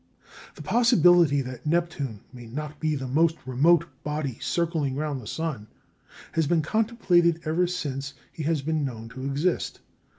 [0.55, 5.67] The possibility that Neptune may not be the most remote body circling round the sun
[6.31, 9.81] has been contemplated ever since he has been known to exist.